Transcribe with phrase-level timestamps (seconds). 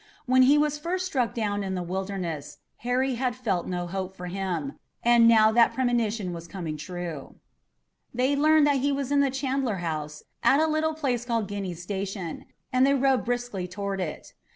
[0.25, 4.25] When he was first struck down in the Wilderness, Harry had felt no hope for
[4.25, 7.35] him, and now that premonition was coming true.
[8.11, 11.83] They learned that he was in the Chandler House at a little place called Guiney's
[11.83, 14.33] Station, and they rode briskly toward it.